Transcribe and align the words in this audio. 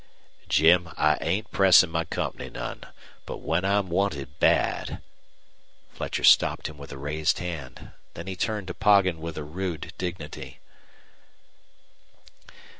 "Jim, 0.49 0.89
I 0.97 1.19
ain't 1.21 1.51
pressin' 1.51 1.91
my 1.91 2.05
company 2.05 2.49
none. 2.49 2.85
But 3.27 3.37
when 3.37 3.63
I'm 3.63 3.89
wanted 3.91 4.39
bad" 4.39 4.99
Fletcher 5.93 6.23
stopped 6.23 6.65
him 6.67 6.79
with 6.79 6.91
a 6.91 6.97
raised 6.97 7.37
hand. 7.37 7.91
Then 8.15 8.25
he 8.25 8.35
turned 8.35 8.65
to 8.69 8.73
Poggin 8.73 9.19
with 9.21 9.37
a 9.37 9.43
rude 9.43 9.93
dignity. 9.99 10.59